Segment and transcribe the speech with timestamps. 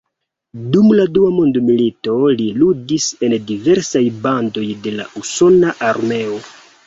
[0.75, 6.41] Dum la Dua Mondmilito li ludis en diversaj bandoj de la usona armeo.